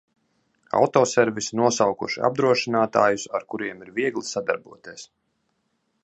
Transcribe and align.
Autoservisi 0.77 1.57
nosaukuši 1.59 2.23
apdrošinātājus 2.29 3.25
ar 3.39 3.45
kuriem 3.55 3.83
ir 3.85 3.91
viegli 3.99 4.25
sadarboties. 4.31 5.05